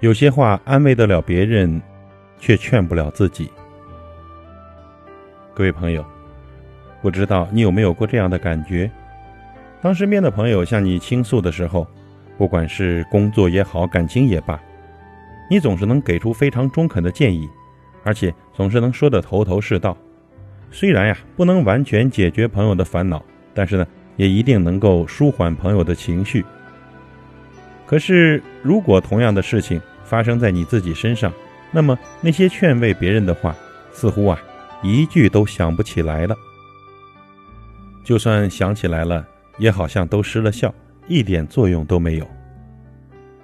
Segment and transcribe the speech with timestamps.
[0.00, 1.80] 有些话安慰得了别人，
[2.38, 3.50] 却劝不了自己。
[5.54, 6.04] 各位朋友，
[7.00, 8.90] 不知道你有没有过这样的感觉？
[9.80, 11.86] 当身边的朋友向你倾诉的时候，
[12.36, 14.60] 不管是工作也好，感情也罢，
[15.48, 17.48] 你总是能给出非常中肯的建议，
[18.04, 19.96] 而且总是能说得头头是道。
[20.70, 23.24] 虽然呀，不能完全解决朋友的烦恼，
[23.54, 26.44] 但是呢，也一定能够舒缓朋友的情绪。
[27.86, 31.32] 可是，如果同样的事情发生在你自己身上，
[31.70, 33.54] 那么那些劝慰别人的话，
[33.92, 34.38] 似乎啊，
[34.82, 36.36] 一句都想不起来了。
[38.04, 39.24] 就算想起来了，
[39.58, 40.74] 也好像都失了效，
[41.06, 42.26] 一点作用都没有。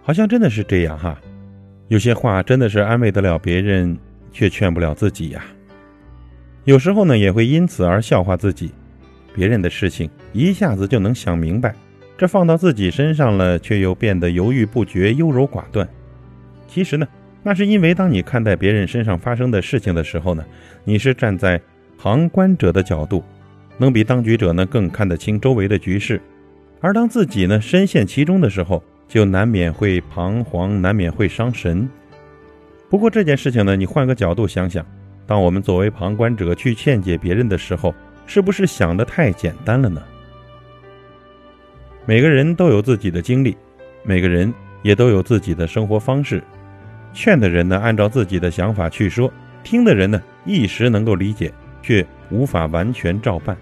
[0.02, 1.16] 好像真的是这样哈，
[1.86, 3.96] 有些话真的是安慰得了别人，
[4.32, 5.44] 却劝不了自己呀。
[6.64, 8.72] 有时候呢，也会因此而笑话自己，
[9.34, 11.74] 别人的事情一下子就能想明白，
[12.22, 15.88] 这放到自己身上了，却又变得犹豫不决、优柔寡断。
[16.68, 17.04] 其实呢，
[17.42, 20.44] 那是因为当你看待别人身上发生的事情的时候呢，
[20.84, 21.60] 你是站在
[21.98, 23.24] 旁观者的角度，
[23.76, 26.16] 能比当局者呢更看得清周围的局势；
[26.80, 31.88] 而当自己呢深陷其中的时候，就难免会彷徨，难免会伤神。
[32.88, 34.86] 不过这件事情呢，你换个角度想想。
[35.26, 37.92] 当我们作为旁观者去劝解别人的时候，
[38.28, 40.00] 是不是想的太简单了呢？
[42.04, 43.56] 每个人都有自己的经历，
[44.02, 46.42] 每个人也都有自己的生活方式。
[47.12, 49.30] 劝的人呢，按照自己的想法去说；
[49.62, 53.56] 听的人呢，一时能够理解，却无法完全照办。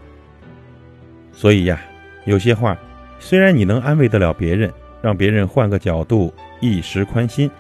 [1.32, 1.80] 所以呀，
[2.24, 2.78] 有些话
[3.18, 7.50] 虽然你能安慰得了别人，让别人换个角度一时宽心，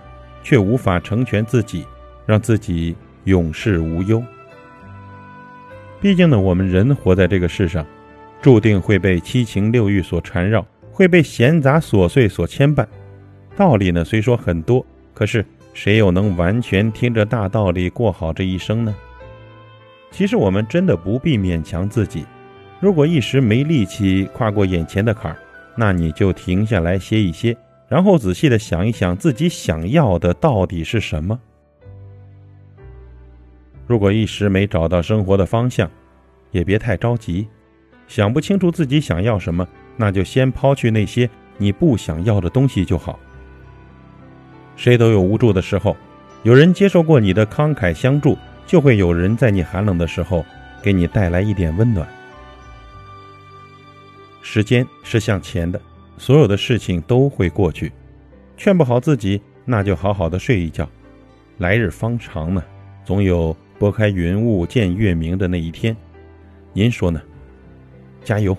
[0.42, 1.84] 却无法成全自己，
[2.26, 2.96] 让自己。
[3.24, 4.24] 永世无忧。
[6.00, 7.84] 毕竟呢，我们人活在这个世上，
[8.40, 10.66] 注定会被七情六欲所缠绕，
[11.00, 12.86] 会被闲杂琐碎所牵绊。
[13.56, 14.84] 道理呢，虽说很多，
[15.14, 18.94] 可是谁又能完全听着大道理过好这一生呢？
[20.10, 22.26] 其实我们真的不必勉强自己。
[22.80, 25.38] 如果一时没力气跨过眼前的坎儿，
[25.74, 27.56] 那你就停下来歇一歇，
[27.88, 31.40] 然后仔细的想一想自己想要的到底是什么。
[33.86, 35.90] 如果一时没找到生活的方向，
[36.50, 37.48] 也别太着急。
[38.06, 39.66] 想不清楚自己想要什么，
[40.00, 41.28] 那就先抛去那些
[41.58, 43.20] 你不想要的东西就好。
[44.76, 45.94] 谁都有无助的时候，
[46.42, 50.42] 有人接受过你的慷慨相助，就会有人在你寒冷的时候
[50.82, 52.08] 给你带来一点温暖。
[54.40, 55.78] 时间是向前的，
[56.16, 57.92] 所有的事情都会过去。
[58.56, 60.88] 劝不好自己，那就好好的睡一觉。
[61.58, 62.64] 来日方长呢，
[63.04, 63.54] 总有。
[63.80, 65.96] 拨开云雾见月明的那一天，
[66.74, 67.18] 您说呢？
[68.22, 68.54] 加油！